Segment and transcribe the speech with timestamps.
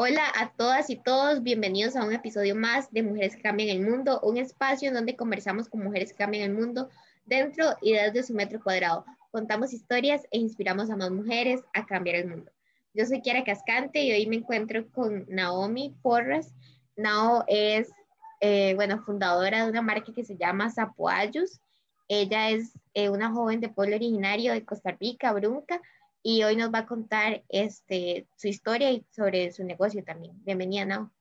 [0.00, 3.80] Hola a todas y todos, bienvenidos a un episodio más de Mujeres que Cambian el
[3.80, 6.88] Mundo, un espacio en donde conversamos con mujeres que cambian el mundo
[7.26, 9.04] dentro y desde su metro cuadrado.
[9.32, 12.52] Contamos historias e inspiramos a más mujeres a cambiar el mundo.
[12.94, 16.54] Yo soy Kiara Cascante y hoy me encuentro con Naomi Porras.
[16.94, 17.90] Nao es,
[18.38, 21.60] eh, bueno, fundadora de una marca que se llama Zapoayos.
[22.06, 25.82] Ella es eh, una joven de pueblo originario de Costa Rica, Brunca,
[26.22, 30.34] y hoy nos va a contar este, su historia y sobre su negocio también.
[30.44, 31.12] Bienvenida, Nao.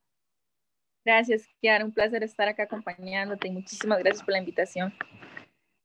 [1.06, 1.86] Gracias, Kiara.
[1.86, 4.94] Un placer estar acá acompañándote y muchísimas gracias por la invitación.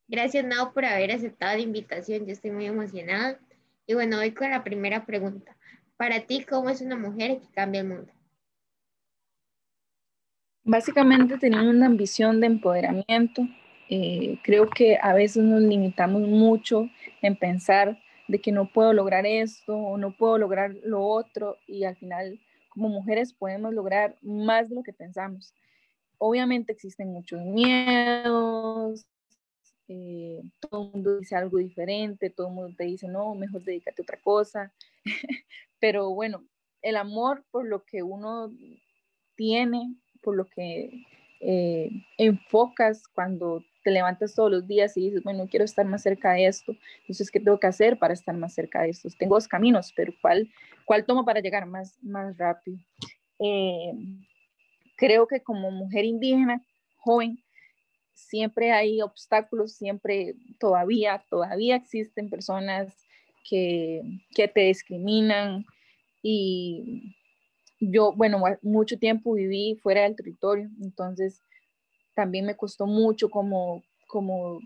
[0.08, 2.26] Gracias, Nao, por haber aceptado la invitación.
[2.26, 3.38] Yo estoy muy emocionada.
[3.86, 5.56] Y bueno, hoy con la primera pregunta.
[5.96, 8.12] Para ti, ¿cómo es una mujer que cambia el mundo?
[10.64, 13.42] Básicamente teniendo una ambición de empoderamiento.
[13.88, 16.88] Eh, creo que a veces nos limitamos mucho
[17.20, 21.84] en pensar de que no puedo lograr esto o no puedo lograr lo otro y
[21.84, 25.54] al final como mujeres podemos lograr más de lo que pensamos.
[26.18, 29.06] Obviamente existen muchos miedos,
[29.88, 34.00] eh, todo el mundo dice algo diferente, todo el mundo te dice, no, mejor dedícate
[34.00, 34.72] a otra cosa,
[35.80, 36.44] pero bueno,
[36.80, 38.50] el amor por lo que uno
[39.34, 41.04] tiene, por lo que
[41.40, 46.32] eh, enfocas cuando te levantas todos los días y dices, bueno, quiero estar más cerca
[46.32, 49.08] de esto, entonces, ¿qué tengo que hacer para estar más cerca de esto?
[49.18, 50.50] Tengo dos caminos, pero ¿cuál,
[50.84, 52.78] cuál tomo para llegar más, más rápido?
[53.38, 53.92] Eh,
[54.96, 56.62] creo que como mujer indígena,
[56.96, 57.42] joven,
[58.14, 62.94] siempre hay obstáculos, siempre todavía, todavía existen personas
[63.48, 64.02] que,
[64.34, 65.64] que te discriminan
[66.22, 67.16] y
[67.80, 71.42] yo, bueno, mucho tiempo viví fuera del territorio, entonces
[72.14, 74.60] también me costó mucho como, como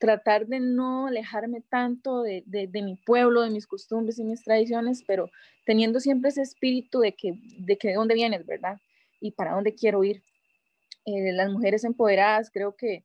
[0.00, 5.04] tratar de no alejarme tanto de, de, mi pueblo, de mis costumbres y mis tradiciones,
[5.06, 5.30] pero
[5.66, 8.80] teniendo siempre ese espíritu de que de, que de dónde vienes, ¿verdad?
[9.20, 10.22] Y para dónde quiero ir.
[11.04, 13.04] Eh, las mujeres empoderadas creo que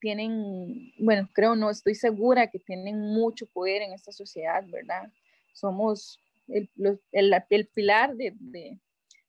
[0.00, 5.10] tienen, bueno, creo no, estoy segura que tienen mucho poder en esta sociedad, ¿verdad?
[5.54, 6.68] Somos el,
[7.12, 8.78] el, el pilar de, de,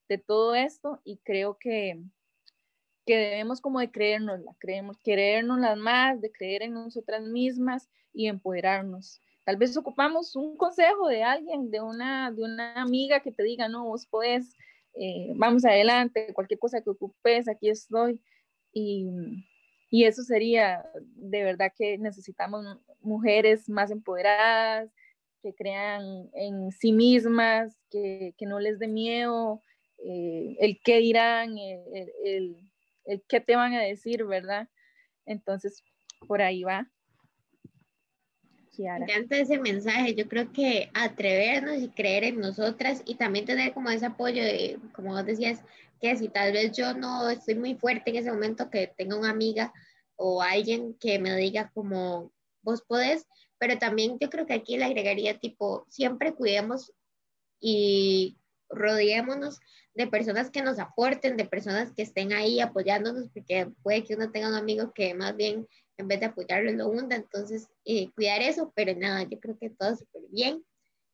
[0.09, 2.03] de todo esto y creo que,
[3.05, 9.21] que debemos como de creérnosla, creemos, las más, de creer en nosotras mismas y empoderarnos.
[9.43, 13.67] Tal vez ocupamos un consejo de alguien, de una, de una amiga que te diga,
[13.67, 14.55] no, vos podés,
[14.95, 18.19] eh, vamos adelante, cualquier cosa que ocupes, aquí estoy.
[18.73, 19.07] Y,
[19.91, 22.65] y eso sería, de verdad que necesitamos
[23.01, 24.91] mujeres más empoderadas,
[25.43, 29.61] que crean en sí mismas, que, que no les dé miedo
[29.99, 32.55] eh, el qué dirán, el, el, el
[33.27, 34.69] qué te van a decir, ¿verdad?
[35.25, 35.83] Entonces,
[36.27, 36.89] por ahí va.
[38.77, 40.15] Me encanta ese mensaje.
[40.15, 44.79] Yo creo que atrevernos y creer en nosotras y también tener como ese apoyo de,
[44.93, 45.63] como vos decías,
[46.01, 49.29] que si tal vez yo no estoy muy fuerte en ese momento, que tenga una
[49.29, 49.73] amiga
[50.17, 53.27] o alguien que me diga como vos podés,
[53.57, 56.91] pero también yo creo que aquí le agregaría tipo, siempre cuidemos
[57.59, 58.37] y
[58.69, 59.59] rodeémonos
[59.93, 64.31] de personas que nos aporten, de personas que estén ahí apoyándonos, porque puede que uno
[64.31, 65.67] tenga un amigo que más bien
[65.97, 69.69] en vez de apoyarlo lo hunda, entonces eh, cuidar eso, pero nada, yo creo que
[69.69, 70.63] todo súper bien.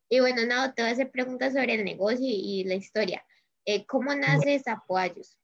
[0.08, 3.24] Y bueno, nada, te voy a hacer preguntas sobre el negocio y, la historia.
[3.64, 5.38] Eh, ¿Cómo nace Zapoayos?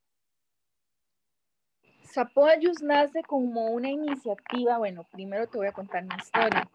[2.05, 6.69] Zapoayos nace como una iniciativa, bueno, primero te voy a contar mi historia.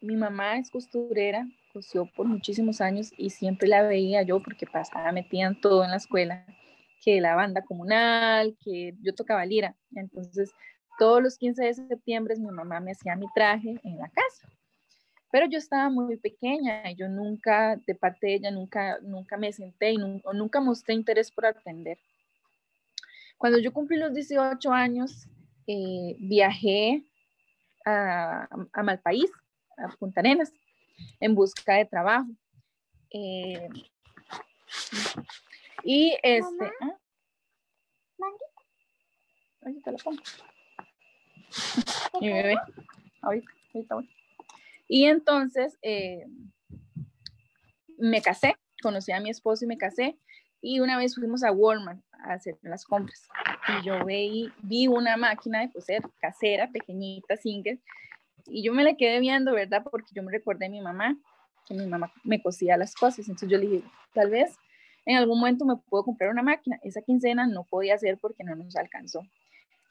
[0.00, 5.10] Mi mamá es costurera, cosió por muchísimos años y siempre la veía yo porque pasaba,
[5.10, 6.46] metían todo en la escuela,
[7.02, 9.74] que la banda comunal, que yo tocaba lira.
[9.94, 10.52] Entonces,
[10.98, 14.48] todos los 15 de septiembre mi mamá me hacía mi traje en la casa.
[15.32, 19.52] Pero yo estaba muy pequeña y yo nunca, de parte de ella, nunca, nunca me
[19.52, 21.98] senté y nunca, nunca mostré interés por aprender.
[23.36, 25.26] Cuando yo cumplí los 18 años,
[25.66, 27.02] eh, viajé
[27.84, 29.30] a, a Malpaís,
[29.76, 30.52] a Punta Arenas,
[31.20, 32.28] en busca de trabajo.
[33.10, 33.68] Eh,
[35.82, 36.72] y este...
[36.80, 36.98] ¿ah?
[39.62, 40.22] Ahorita la pongo.
[42.20, 42.56] Mi bebé.
[43.22, 44.10] Ahorita, ahorita voy.
[44.86, 46.26] Y entonces eh,
[47.96, 50.18] me casé, conocí a mi esposo y me casé.
[50.60, 53.28] Y una vez fuimos a Walmart a hacer las compras.
[53.68, 57.80] Y yo vi, vi una máquina de coser casera, pequeñita, single,
[58.46, 59.82] y yo me la quedé viendo, ¿verdad?
[59.90, 61.16] Porque yo me recordé a mi mamá,
[61.66, 63.20] que mi mamá me cosía las cosas.
[63.28, 64.56] Entonces yo le dije, tal vez
[65.06, 66.78] en algún momento me puedo comprar una máquina.
[66.82, 69.22] Esa quincena no podía ser porque no nos alcanzó.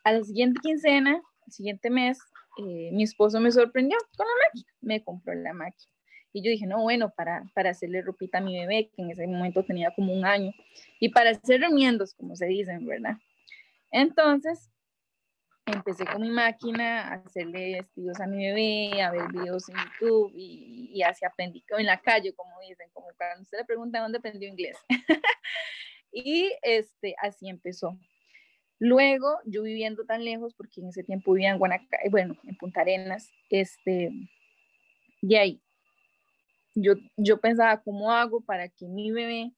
[0.03, 2.19] A la siguiente quincena, el siguiente mes,
[2.57, 4.73] eh, mi esposo me sorprendió con la máquina.
[4.81, 5.91] Me compró la máquina.
[6.35, 9.27] Y yo dije, no, bueno, para, para hacerle ropita a mi bebé, que en ese
[9.27, 10.51] momento tenía como un año,
[10.99, 13.17] y para hacer remiendos, como se dicen, ¿verdad?
[13.91, 14.71] Entonces,
[15.65, 20.31] empecé con mi máquina a hacerle vestidos a mi bebé, a ver videos en YouTube
[20.35, 24.17] y, y así aprendí en la calle, como dicen, como cuando usted le pregunta dónde
[24.17, 24.77] aprendió inglés.
[26.11, 27.97] y este, así empezó.
[28.79, 32.81] Luego, yo viviendo tan lejos, porque en ese tiempo vivía en Guanacaste, bueno, en Punta
[32.81, 34.09] Arenas, este,
[35.21, 35.61] de ahí,
[36.75, 39.53] yo, yo pensaba, ¿cómo hago para que mi bebé,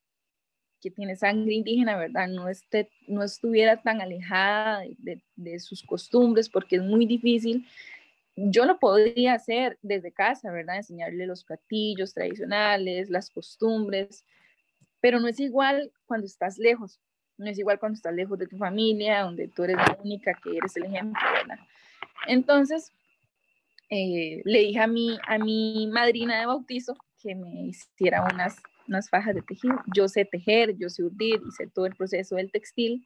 [0.85, 2.27] que tiene sangre indígena, ¿verdad?
[2.27, 7.65] No, esté, no estuviera tan alejada de, de, sus costumbres, porque es muy difícil.
[8.35, 10.75] Yo lo podría hacer desde casa, ¿verdad?
[10.75, 14.23] Enseñarle los platillos tradicionales, las costumbres,
[15.01, 16.99] pero no es igual cuando estás lejos,
[17.39, 20.55] no es igual cuando estás lejos de tu familia, donde tú eres la única que
[20.55, 21.65] eres el ejemplo, ¿verdad?
[22.27, 22.93] Entonces,
[23.89, 29.09] eh, le dije a mi, a mi madrina de bautizo que me hiciera unas, unas
[29.09, 29.75] fajas de tejido.
[29.95, 33.05] Yo sé tejer, yo sé urdir, hice todo el proceso del textil,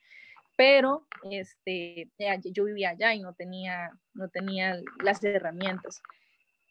[0.58, 2.10] pero este,
[2.52, 6.02] yo vivía allá y no tenía, no tenía las herramientas.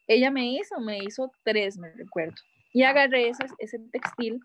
[0.07, 2.35] Ella me hizo, me hizo tres, me recuerdo.
[2.73, 4.41] Y agarré ese, ese textil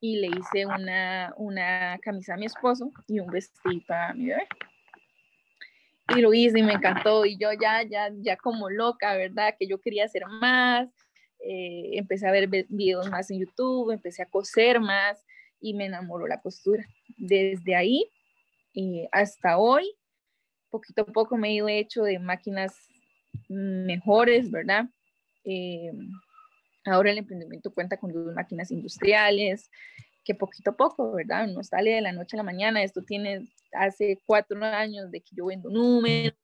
[0.00, 4.48] y le hice una, una camisa a mi esposo y un vestido a mi bebé.
[6.16, 9.54] Y lo hice y me encantó y yo ya, ya, ya como loca, ¿verdad?
[9.58, 10.88] Que yo quería hacer más.
[11.40, 15.24] Eh, empecé a ver videos más en YouTube, empecé a coser más
[15.60, 16.86] y me enamoró la costura.
[17.16, 18.10] Desde ahí
[18.74, 19.90] eh, hasta hoy,
[20.70, 22.74] poquito a poco me he ido hecho de máquinas
[23.48, 24.86] mejores, ¿verdad?
[25.44, 25.92] Eh,
[26.90, 29.70] Ahora el emprendimiento cuenta con dos máquinas industriales,
[30.24, 31.46] que poquito a poco, ¿verdad?
[31.46, 32.82] No sale de la noche a la mañana.
[32.82, 36.38] Esto tiene hace cuatro años de que yo vendo números,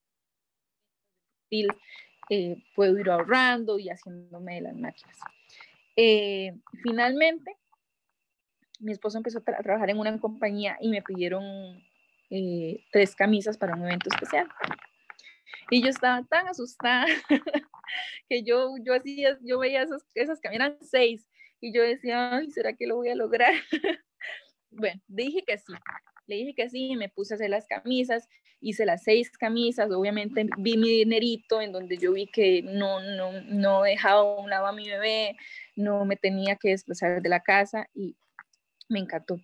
[2.30, 5.18] eh, puedo ir ahorrando y haciéndome de las máquinas.
[5.96, 7.56] Eh, finalmente,
[8.80, 11.44] mi esposo empezó a, trabajar en una compañía y me pidieron
[12.30, 14.48] eh, tres camisas para un evento especial.
[15.70, 17.06] Y yo estaba tan asustada
[18.28, 21.26] que yo, yo hacía, yo veía esas, esas que eran seis
[21.60, 23.54] y yo decía, ay, ¿será que lo voy a lograr?
[24.70, 25.72] bueno, dije que sí,
[26.26, 28.28] le dije que sí, me puse a hacer las camisas,
[28.64, 33.32] hice las seis camisas, obviamente vi mi dinerito en donde yo vi que no, no,
[33.42, 35.36] no dejaba un lado a mi bebé,
[35.76, 38.16] no me tenía que desplazar de la casa y
[38.88, 39.36] me encantó.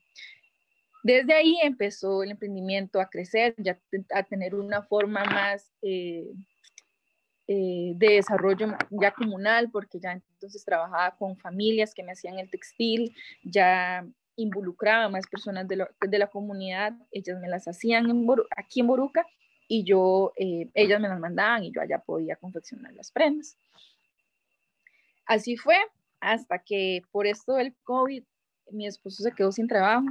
[1.02, 3.78] Desde ahí empezó el emprendimiento a crecer, ya
[4.14, 6.30] a tener una forma más eh,
[7.46, 12.50] eh, de desarrollo ya comunal, porque ya entonces trabajaba con familias que me hacían el
[12.50, 14.06] textil, ya
[14.42, 18.06] involucraba más personas de, de la comunidad, ellas me las hacían
[18.56, 19.26] aquí en Boruca
[19.68, 23.56] y yo, eh, ellas me las mandaban y yo allá podía confeccionar las prendas.
[25.26, 25.76] Así fue
[26.20, 28.24] hasta que por esto del COVID
[28.72, 30.06] mi esposo se quedó sin trabajo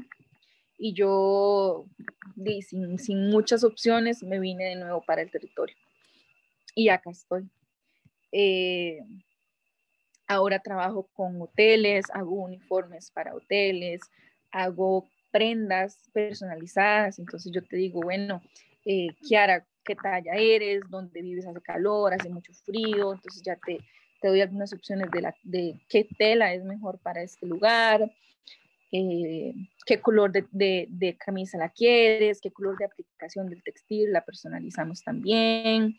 [0.77, 1.85] y yo,
[2.61, 5.75] sin, sin muchas opciones, me vine de nuevo para el territorio
[6.75, 7.49] y acá estoy.
[8.31, 8.99] Eh,
[10.29, 13.99] ahora trabajo con hoteles, hago uniformes para hoteles,
[14.51, 18.41] hago prendas personalizadas, entonces yo te digo, bueno,
[18.85, 20.83] eh, Kiara, ¿qué talla eres?
[20.87, 21.47] ¿Dónde vives?
[21.47, 23.79] Hace calor, hace mucho frío, entonces ya te,
[24.21, 28.11] te doy algunas opciones de, la, de qué tela es mejor para este lugar,
[28.91, 29.53] eh,
[29.85, 34.23] qué color de, de, de, camisa la quieres, qué color de aplicación del textil la
[34.23, 35.95] personalizamos también,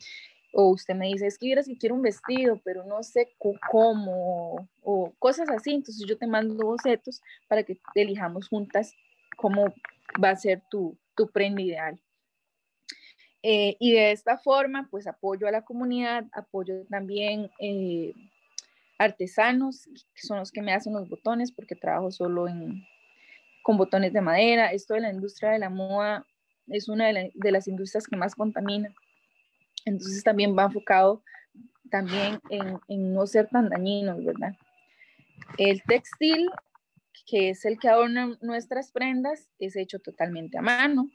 [0.52, 3.35] o usted me dice, es que quieres que quiero un vestido, pero no sé
[3.71, 8.92] cómo, o cosas así, entonces yo te mando bocetos para que elijamos juntas
[9.37, 9.73] cómo
[10.23, 12.00] va a ser tu, tu prenda ideal.
[13.42, 18.12] Eh, y de esta forma, pues apoyo a la comunidad, apoyo también eh,
[18.99, 22.85] artesanos, que son los que me hacen los botones, porque trabajo solo en,
[23.62, 24.73] con botones de madera.
[24.73, 26.26] Esto de la industria de la moda
[26.66, 28.95] es una de, de las industrias que más contamina
[29.84, 31.22] entonces también va enfocado
[31.90, 34.54] también en, no ser tan dañinos, ¿verdad?
[35.58, 36.49] El textil,
[37.26, 41.10] que es el que adorna nuestras prendas, es hecho totalmente a mano,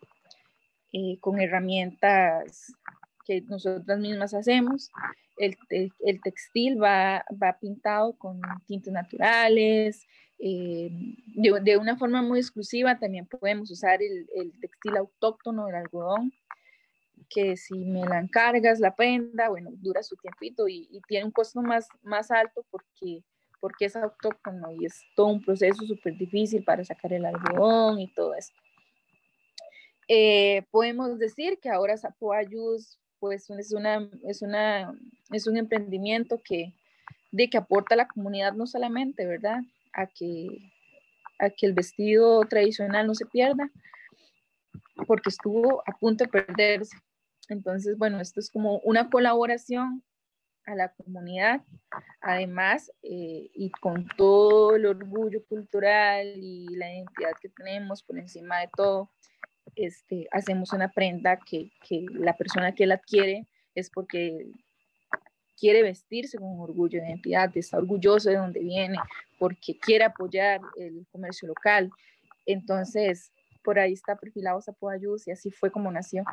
[0.92, 2.74] eh, con herramientas
[3.26, 4.92] que nosotras mismas hacemos.
[5.38, 5.58] El,
[6.22, 10.06] textil va, va, pintado con tintes naturales.
[10.38, 10.90] Eh,
[11.36, 16.34] de, una forma muy exclusiva también podemos usar el, el textil autóctono del algodón
[17.30, 21.62] que si me la encargas, la prenda, bueno, dura su tiempito y, tiene un costo
[21.62, 23.24] más, más alto porque,
[23.60, 28.12] porque es autóctono y es todo un proceso súper difícil para sacar el algodón y
[28.14, 28.54] todo eso.
[30.08, 34.94] Eh, podemos decir que ahora Sapoayus pues es, una, es, una,
[35.32, 36.74] es un emprendimiento que,
[37.32, 39.62] de que aporta a la comunidad no solamente, ¿verdad?
[39.94, 40.48] A que,
[41.40, 43.72] a que el vestido tradicional no se pierda,
[45.08, 46.98] porque estuvo a punto de perderse.
[47.54, 50.04] Entonces, bueno, esto es como una colaboración
[50.66, 51.62] a la comunidad,
[52.22, 58.60] además, eh, y con todo el orgullo cultural y la identidad que tenemos por encima
[58.62, 59.12] de todo,
[59.76, 64.52] este, hacemos una prenda que, que la persona que la adquiere es porque
[65.58, 68.98] quiere vestirse con orgullo de identidad, está orgulloso de donde viene,
[69.40, 71.92] porque quiere apoyar el comercio local.
[72.46, 73.32] Entonces,
[73.64, 76.24] por ahí está perfilado Zapoayús y así fue como nació.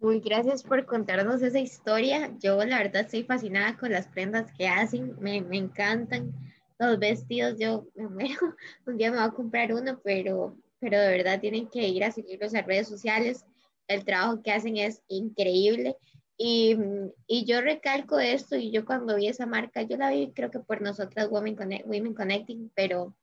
[0.00, 2.32] Muy gracias por contarnos esa historia.
[2.38, 6.32] Yo la verdad estoy fascinada con las prendas que hacen, me, me encantan
[6.78, 7.58] los vestidos.
[7.58, 8.54] Yo me muero,
[8.86, 12.12] un día me voy a comprar uno, pero, pero de verdad tienen que ir a
[12.12, 13.44] seguirlos en redes sociales.
[13.88, 15.96] El trabajo que hacen es increíble.
[16.36, 16.78] Y,
[17.26, 20.60] y, yo recalco esto, y yo cuando vi esa marca, yo la vi creo que
[20.60, 23.16] por nosotras Women, Women Connecting, pero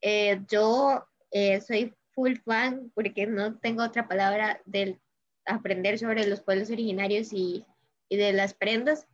[0.00, 4.98] eh, yo eh, soy full fan, porque no tengo otra palabra, del
[5.46, 7.64] aprender sobre los pueblos originarios y,
[8.08, 9.06] y de las prendas.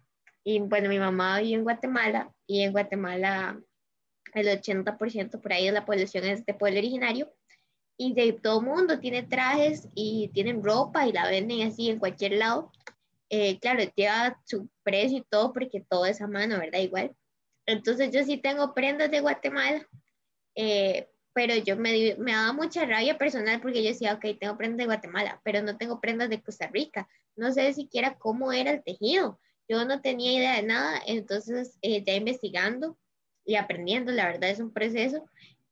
[0.45, 3.61] Y bueno, mi mamá vive en Guatemala, y en Guatemala
[4.35, 7.33] el 80% por ahí de la población es de pueblo originario
[7.97, 12.33] y de todo mundo tiene trajes y tienen ropa y la venden así en cualquier
[12.33, 12.73] lado.
[13.29, 16.81] Eh, claro, lleva su precio y todo porque todo es a mano, ¿verdad?
[16.81, 17.15] Igual.
[17.67, 19.87] Entonces yo sí tengo prendas de Guatemala,
[20.55, 24.79] eh, pero yo me, me daba mucha rabia personal porque yo decía, ok, tengo prendas
[24.79, 27.09] de Guatemala, pero no tengo prendas de Costa Rica.
[27.37, 29.41] No sé siquiera cómo era el tejido.
[29.69, 32.99] Yo no tenía idea de nada, entonces eh, ya investigando
[33.45, 35.25] y aprendiendo, la verdad es un proceso.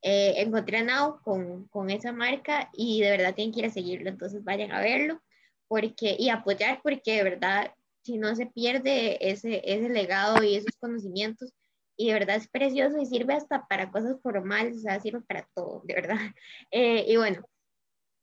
[0.03, 4.09] encontré a Nao con, con esa marca y de verdad tienen que ir a seguirlo,
[4.09, 5.21] entonces vayan a verlo
[5.69, 10.75] porque, y apoyar porque de verdad, si no se pierde ese, ese legado y esos
[10.81, 11.53] conocimientos,
[12.01, 15.47] y de verdad es precioso y sirve hasta para cosas formales, o sea, sirve para
[15.55, 16.17] todo, de verdad.
[16.71, 17.45] Eh, y bueno,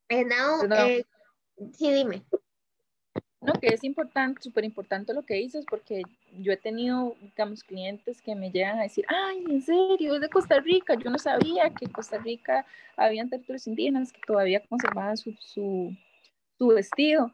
[0.10, 0.26] eh,
[0.78, 1.04] eh,
[1.74, 2.24] sí, dime.
[3.40, 6.02] No, que es importante, súper importante lo que dices, porque
[6.40, 10.30] yo he tenido, digamos, clientes que me llegan a decir, ay, en serio, es de
[10.30, 12.66] Costa Rica, yo no sabía que en Costa Rica
[12.96, 15.96] habían territorios indígenas que todavía conservaban su, su,
[16.58, 17.32] su vestido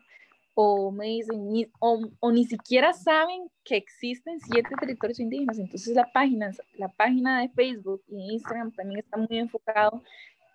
[0.56, 5.58] o me dicen, ni, o, ni siquiera saben que existen siete territorios indígenas.
[5.58, 10.04] Entonces la página, la página de Facebook y Instagram también está muy enfocado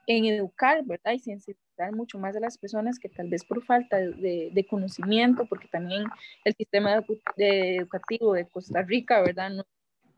[0.06, 1.12] en educar, ¿verdad?
[1.12, 5.46] Y sensibilizar mucho más a las personas que tal vez por falta de, de conocimiento,
[5.46, 6.04] porque también
[6.44, 7.04] el sistema
[7.36, 9.50] de, educativo de Costa Rica, ¿verdad?
[9.50, 9.64] No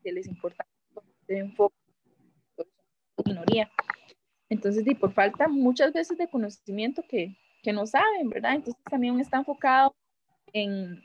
[0.03, 0.65] les importa
[1.27, 1.75] de enfoque
[3.25, 3.69] minoría.
[4.49, 8.55] Entonces, y por falta muchas veces de conocimiento que, que no saben, ¿verdad?
[8.55, 9.95] Entonces también está enfocado
[10.53, 11.01] en,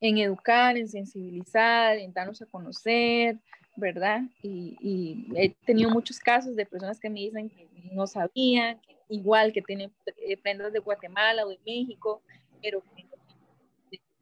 [0.00, 3.38] en educar, en sensibilizar, en darnos a conocer,
[3.76, 4.22] ¿verdad?
[4.42, 9.62] Y, he tenido muchos casos de personas que me dicen que no sabían, igual que
[9.62, 12.22] tienen eh, prendas de Guatemala o de México,
[12.62, 12.82] pero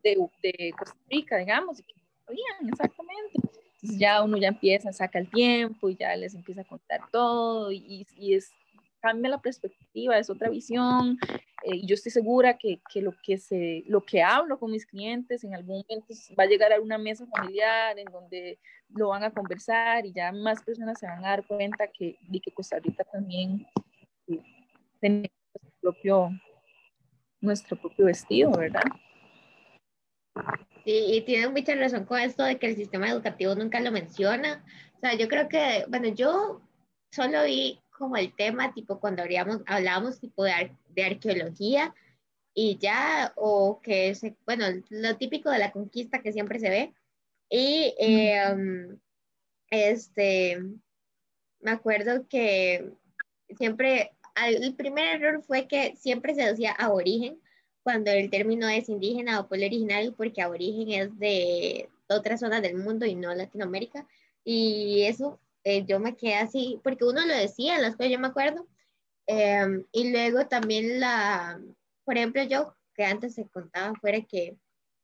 [0.02, 3.32] de, de, Costa Rica, digamos, y que no sabían exactamente.
[3.34, 7.70] Entonces ya uno ya empieza, saca el tiempo y ya les empieza a contar todo
[7.70, 8.50] y, y es
[9.00, 11.18] cambia la perspectiva, es otra visión.
[11.64, 14.86] Eh, y yo estoy segura que, que, lo que se, lo que hablo con mis
[14.86, 18.58] clientes en algún momento va a llegar a una mesa familiar en donde
[18.90, 22.52] lo van a conversar y ya más personas se van a dar cuenta que, que
[22.52, 23.66] Costa Rica también
[24.28, 24.40] eh,
[25.00, 26.30] tiene nuestro propio,
[27.40, 28.84] nuestro propio vestido, ¿verdad?
[30.84, 34.64] Sí, y tiene mucha razón con esto de que el sistema educativo nunca lo menciona.
[34.96, 36.62] O sea, yo creo que, bueno, yo
[37.12, 41.94] solo vi como el tema, tipo cuando habríamos, hablábamos tipo de, de arqueología
[42.54, 46.94] y ya, o que, se, bueno, lo típico de la conquista que siempre se ve.
[47.50, 48.98] Y em,
[49.70, 50.58] este,
[51.60, 52.90] me acuerdo que
[53.56, 54.12] siempre,
[54.46, 57.40] el primer error fue que siempre se decía aborigen,
[57.82, 62.76] cuando el término es indígena o pueblo original, porque aborigen es de otra zona del
[62.76, 64.06] mundo y no Latinoamérica.
[64.44, 68.18] Y eso eh, yo me quedé así, porque uno lo decía en la escuela, yo
[68.18, 68.66] me acuerdo.
[69.26, 71.60] Em, y luego también la,
[72.04, 74.56] por ejemplo, yo que antes se contaba fuera que,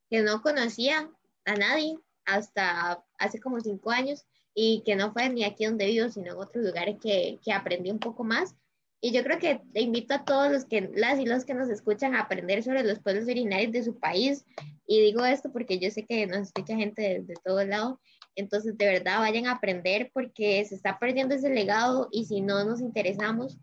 [0.09, 1.09] que no conocía
[1.45, 6.09] a nadie hasta hace como cinco años y que no fue ni aquí donde vivo,
[6.09, 8.55] sino en otros lugares que, que aprendí un poco más.
[9.01, 11.69] Y yo creo que te invito a todos los que, las y los que nos
[11.69, 14.45] escuchan a aprender sobre los pueblos originarios de su país.
[14.87, 17.99] Y digo esto porque yo sé que nos escucha gente de, de todo lado
[18.35, 22.63] entonces, de verdad, vayan a aprender porque se está perdiendo ese legado y si no
[22.65, 23.57] nos interesamos,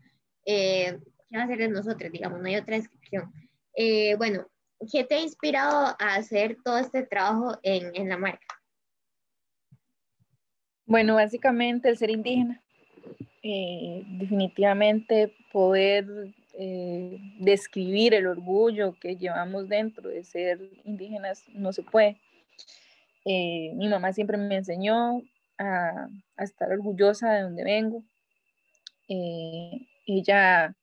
[0.47, 0.99] eh,
[1.29, 2.11] ¿qué va a hacer de nosotros?
[2.11, 3.33] Digamos, no hay otra descripción.
[3.76, 4.47] Eh, bueno,
[4.91, 8.47] ¿qué te ha inspirado a hacer todo este trabajo en, en la marca?
[10.87, 12.62] Bueno, básicamente el ser indígena.
[13.43, 16.07] Eh, definitivamente poder
[17.41, 22.21] describir el orgullo que llevamos dentro de ser indígenas no se puede.
[23.25, 25.23] Eh, mi mamá siempre me enseñó
[25.59, 28.05] a, estar orgullosa de donde vengo.
[29.09, 30.75] ella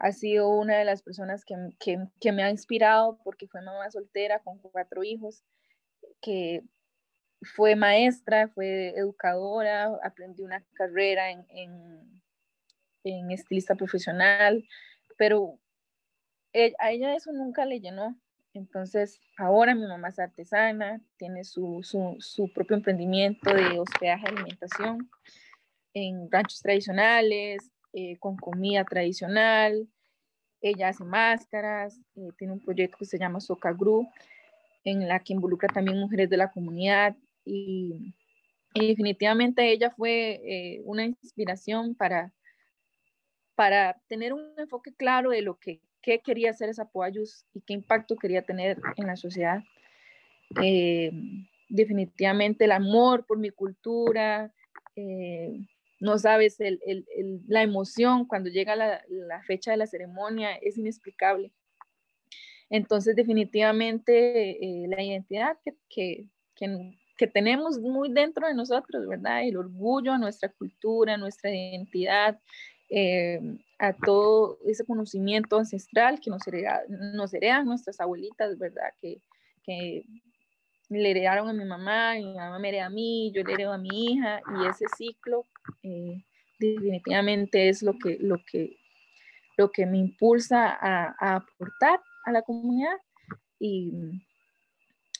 [0.00, 4.58] ha sido una de las personas que, me ha inspirado porque fue mamá soltera con
[4.58, 5.44] cuatro hijos,
[6.22, 6.62] que
[7.42, 11.46] fue maestra, fue educadora, aprendió una carrera en,
[13.04, 14.64] en, estilista profesional,
[15.18, 15.58] pero
[16.54, 18.18] e, a ella eso nunca le llenó.
[18.52, 25.10] Entonces, ahora mi mamá es artesana, tiene su, su, propio emprendimiento de hospedaje y alimentación
[25.94, 29.88] en ranchos tradicionales, eh, con comida tradicional.
[30.60, 34.08] Ella hace máscaras, eh, tiene un proyecto que se llama Soca Group,
[34.84, 38.14] en la que involucra también mujeres de la comunidad y,
[38.72, 42.32] definitivamente ella fue eh, una inspiración para,
[43.56, 48.16] para tener un enfoque claro de lo que quería hacer esa Poayus y qué impacto
[48.16, 49.62] quería tener en la sociedad.
[50.62, 51.10] Eh,
[51.68, 54.52] definitivamente el amor por mi cultura,
[54.96, 55.66] eh,
[56.00, 56.58] no sabes,
[57.46, 59.02] la emoción cuando llega la,
[59.46, 61.52] fecha de la ceremonia es inexplicable.
[62.70, 66.26] Entonces, definitivamente la identidad que, que,
[67.20, 69.46] que tenemos muy dentro de nosotros, ¿verdad?
[69.46, 72.40] El orgullo a nuestra cultura, nuestra identidad,
[72.90, 73.40] eh,
[73.78, 76.46] a todo ese conocimiento ancestral que nos,
[77.32, 78.92] heredan nuestras abuelitas, ¿verdad?
[79.00, 79.22] Que,
[79.62, 80.04] que,
[80.88, 83.78] le heredaron a mi mamá, mi mamá me hereda a mí, yo le heredo a
[83.78, 85.46] mi hija, y ese ciclo
[85.84, 86.24] eh,
[86.58, 88.76] definitivamente es lo que, lo, que,
[89.56, 92.96] lo que me impulsa a, a aportar a la comunidad.
[93.60, 93.92] Y,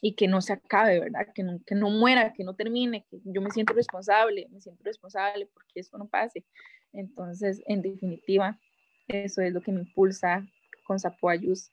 [0.01, 1.29] y que no se acabe, ¿verdad?
[1.35, 4.83] Que no, que no muera, que no termine, que yo me siento responsable, me siento
[4.83, 6.45] responsable porque esto no pase.
[6.93, 8.59] Entonces, en definitiva,
[9.09, 10.47] eso es lo que me impulsa
[10.87, 11.71] con Zapoayus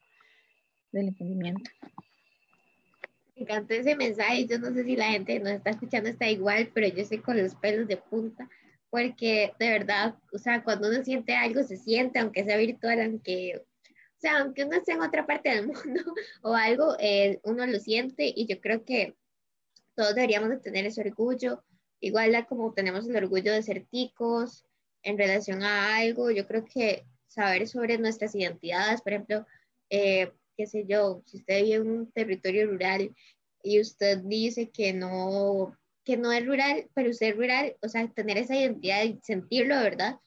[0.91, 1.69] del emprendimiento.
[3.35, 4.45] Me encantó ese mensaje.
[4.45, 7.37] Yo no sé si la gente nos está escuchando está igual, pero yo estoy con
[7.37, 8.49] los pelos de punta,
[8.89, 13.63] porque de verdad, o sea, cuando uno siente algo, se siente, aunque sea virtual, aunque
[14.17, 16.01] o sea, aunque uno esté en otra parte del mundo
[16.41, 19.15] o algo, eh, uno lo siente y yo creo que
[19.95, 21.63] todos deberíamos de tener ese orgullo,
[21.99, 24.65] igual como tenemos el orgullo de ser ticos
[25.03, 29.45] en relación a algo, yo creo que saber sobre nuestras identidades, por ejemplo,
[29.89, 33.15] eh, qué sé yo, si usted vive en un territorio rural
[33.61, 38.07] y usted dice que no, que no es rural, pero usted es rural, o sea,
[38.07, 40.19] tener esa identidad y sentirlo, ¿verdad?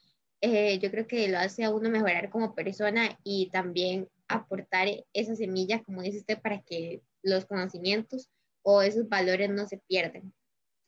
[0.43, 5.37] Eh, yo creo que lo hace a uno mejorar como persona y también aportar esa
[5.37, 8.31] semilla, como dice usted, para que los conocimientos
[8.63, 10.33] o esos valores no se pierdan.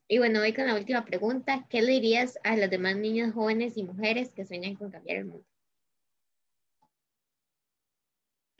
[0.08, 1.66] Y bueno, voy con la última pregunta.
[1.68, 5.24] ¿Qué le dirías a las demás niñas, jóvenes y mujeres que sueñan con cambiar el
[5.26, 5.46] mundo?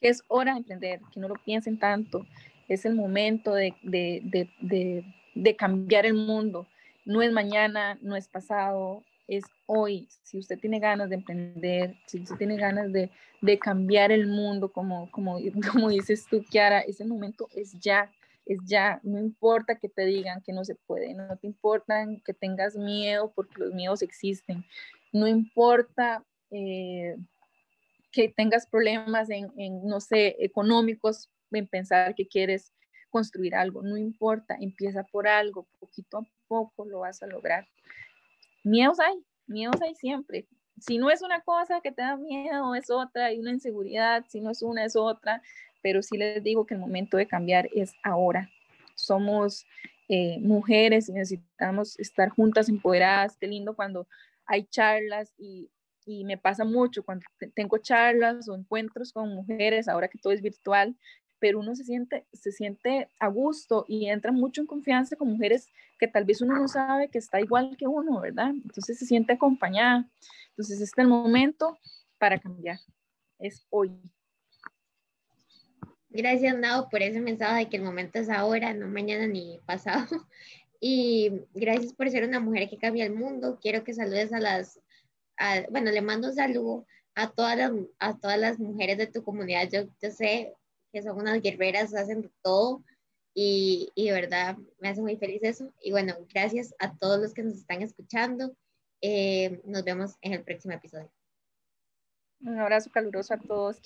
[0.00, 2.26] Que es hora de emprender, que no lo piensen tanto.
[2.68, 6.66] Es el momento de, de, de, de cambiar el mundo.
[7.04, 10.08] No es mañana, no es pasado, es hoy.
[10.22, 14.72] Si usted tiene ganas de emprender, si usted tiene ganas de, de cambiar el mundo,
[14.72, 15.38] como, como,
[15.72, 18.10] como dices tú, Kiara, ese momento es ya,
[18.46, 19.00] es ya.
[19.02, 23.32] No importa que te digan que no se puede, no te importa que tengas miedo,
[23.34, 24.64] porque los miedos existen.
[25.12, 27.16] No importa eh,
[28.10, 32.72] que tengas problemas en, en, no sé, económicos, en pensar que quieres
[33.10, 37.68] construir algo, no importa, empieza por algo, poquito a poco lo vas a lograr
[38.62, 40.46] miedos hay, miedos hay siempre.
[40.78, 44.40] Si no es una cosa que te da miedo, es otra, hay una inseguridad, si
[44.40, 45.42] no es una, es otra,
[45.82, 48.48] pero sí les digo que el momento de cambiar es ahora.
[48.94, 49.66] Somos
[50.08, 53.36] eh, mujeres y necesitamos estar juntas, empoderadas.
[53.36, 54.06] Qué lindo cuando
[54.46, 55.70] hay charlas y,
[56.04, 60.42] y me pasa mucho cuando tengo charlas o encuentros con mujeres, ahora que todo es
[60.42, 60.96] virtual,
[61.42, 65.66] pero uno se siente, se siente a gusto y entra mucho en confianza con mujeres
[65.98, 68.50] que tal vez uno no sabe que está igual que uno, ¿verdad?
[68.50, 70.08] Entonces se siente acompañada.
[70.50, 71.76] Entonces este es el momento
[72.16, 72.78] para cambiar.
[73.40, 73.90] Es hoy.
[76.10, 80.06] Gracias, Nao, por ese mensaje de que el momento es ahora, no mañana ni pasado.
[80.84, 83.58] Y gracias por ser una mujer que cambia el mundo.
[83.60, 84.80] Quiero que saludes a las,
[85.70, 89.68] bueno, le mando un saludo a todas las, a todas las mujeres de tu comunidad.
[89.70, 90.54] Yo, yo sé
[90.92, 92.82] que son unas guerreras, hacen todo
[93.34, 95.72] y, y, de verdad me hace muy feliz eso.
[95.80, 98.54] Y bueno, gracias a todos los que nos están escuchando.
[99.00, 101.10] Eh, nos vemos en el próximo episodio.
[102.40, 103.80] Un abrazo caluroso a todos.